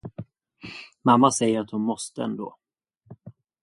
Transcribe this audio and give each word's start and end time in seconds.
Mamma 1.03 1.31
säger 1.31 1.59
att 1.61 1.71
hon 1.71 1.81
måste 1.81 2.23
ändå. 2.23 2.57